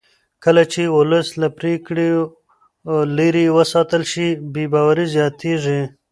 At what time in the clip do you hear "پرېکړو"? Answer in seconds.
1.59-2.11